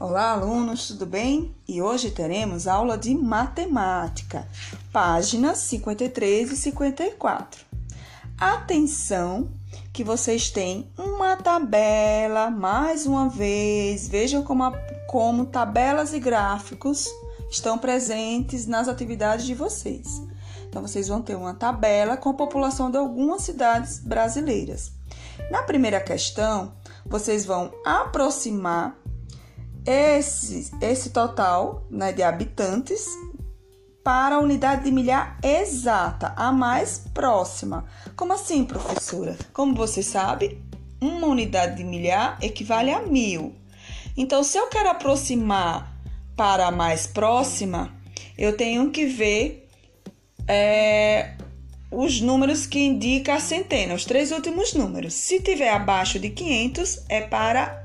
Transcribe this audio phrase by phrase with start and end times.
[0.00, 1.54] Olá, alunos, tudo bem?
[1.68, 4.48] E hoje teremos aula de matemática,
[4.90, 7.66] páginas 53 e 54.
[8.38, 9.50] Atenção,
[9.92, 14.72] que vocês têm uma tabela, mais uma vez, vejam como, a,
[15.06, 17.06] como tabelas e gráficos
[17.50, 20.22] estão presentes nas atividades de vocês.
[20.66, 24.92] Então, vocês vão ter uma tabela com a população de algumas cidades brasileiras.
[25.50, 26.72] Na primeira questão,
[27.04, 28.96] vocês vão aproximar
[29.90, 33.04] esse, esse total né, de habitantes
[34.04, 37.84] para a unidade de milhar exata, a mais próxima.
[38.16, 39.36] Como assim, professora?
[39.52, 40.62] Como você sabe,
[41.00, 43.54] uma unidade de milhar equivale a mil.
[44.16, 45.92] Então, se eu quero aproximar
[46.36, 47.92] para a mais próxima,
[48.38, 49.68] eu tenho que ver
[50.46, 51.34] é,
[51.90, 55.14] os números que indicam a centena, os três últimos números.
[55.14, 57.79] Se tiver abaixo de 500, é para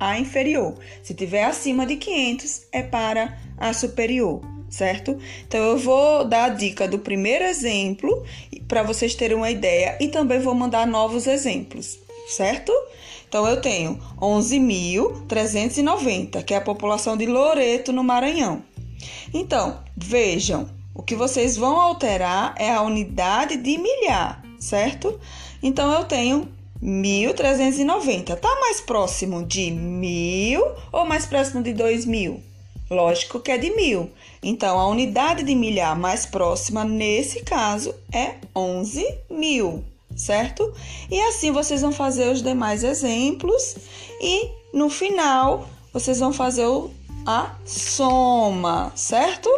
[0.00, 0.74] a inferior.
[1.02, 5.18] Se tiver acima de 500, é para a superior, certo?
[5.46, 8.24] Então eu vou dar a dica do primeiro exemplo
[8.66, 12.72] para vocês terem uma ideia e também vou mandar novos exemplos, certo?
[13.28, 18.64] Então eu tenho 11.390, que é a população de Loreto, no Maranhão.
[19.32, 25.20] Então, vejam, o que vocês vão alterar é a unidade de milhar, certo?
[25.62, 26.48] Então eu tenho
[26.82, 28.36] 1.390.
[28.36, 32.40] Tá mais próximo de mil ou mais próximo de 2.000?
[32.90, 34.10] Lógico que é de mil.
[34.42, 39.84] Então, a unidade de milhar mais próxima, nesse caso, é 11 mil,
[40.16, 40.72] certo?
[41.10, 43.76] E assim vocês vão fazer os demais exemplos
[44.20, 46.66] e no final vocês vão fazer
[47.26, 49.48] a soma, certo?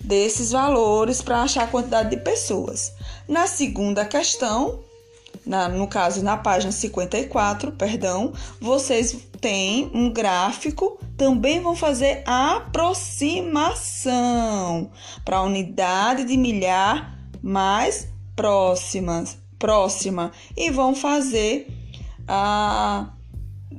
[0.00, 2.92] Desses valores para achar a quantidade de pessoas.
[3.28, 4.78] Na segunda questão,
[5.48, 12.56] na, no caso na página 54, perdão, vocês têm um gráfico, também vão fazer a
[12.56, 14.90] aproximação
[15.24, 21.66] para a unidade de milhar mais próximas, próxima e vão fazer
[22.28, 23.14] a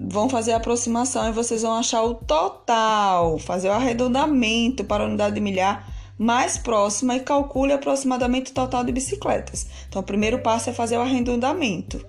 [0.01, 5.07] vão fazer a aproximação e vocês vão achar o total, fazer o arredondamento para a
[5.07, 5.87] unidade de milhar
[6.19, 9.65] mais próxima e calcule aproximadamente o total de bicicletas.
[9.87, 12.05] Então, o primeiro passo é fazer o arredondamento,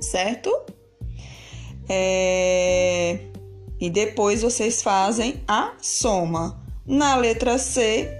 [0.00, 0.54] certo?
[1.88, 3.18] É...
[3.80, 6.62] E depois vocês fazem a soma.
[6.86, 8.12] Na letra C,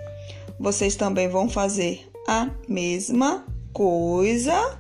[0.59, 4.79] vocês também vão fazer a mesma coisa,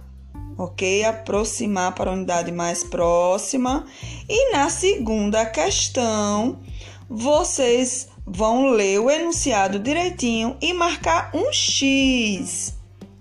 [0.56, 1.04] ok?
[1.04, 3.84] Aproximar para a unidade mais próxima.
[4.28, 6.59] E na segunda questão,
[7.09, 12.74] vocês vão ler o enunciado direitinho e marcar um X.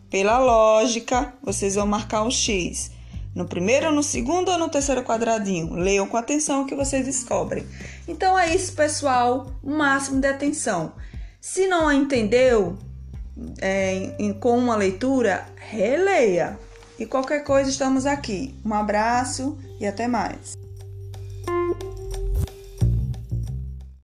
[0.10, 2.92] Pela lógica, vocês vão marcar um X.
[3.34, 5.74] No primeiro, no segundo ou no terceiro quadradinho.
[5.74, 7.66] Leiam com atenção o que vocês descobrem.
[8.08, 9.48] Então é isso, pessoal.
[9.64, 10.94] O máximo de atenção.
[11.40, 12.78] Se não entendeu
[13.62, 16.60] é, em, com uma leitura, releia.
[17.00, 18.54] E qualquer coisa, estamos aqui.
[18.66, 20.58] Um abraço e até mais.